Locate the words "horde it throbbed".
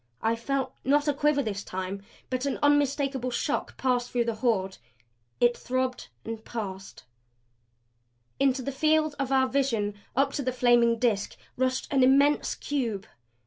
4.33-6.07